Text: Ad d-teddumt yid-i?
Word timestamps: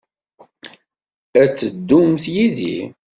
Ad 1.41 1.49
d-teddumt 1.51 2.23
yid-i? 2.33 2.77